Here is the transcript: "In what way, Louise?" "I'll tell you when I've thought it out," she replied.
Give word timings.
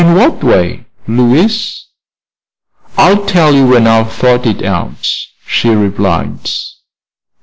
"In 0.01 0.15
what 0.15 0.43
way, 0.43 0.87
Louise?" 1.07 1.61
"I'll 2.97 3.23
tell 3.27 3.53
you 3.53 3.67
when 3.67 3.85
I've 3.85 4.11
thought 4.11 4.47
it 4.47 4.63
out," 4.65 5.03
she 5.45 5.69
replied. 5.69 6.39